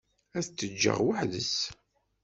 [0.37, 1.55] Ad t-ǧǧeɣ weḥd-s.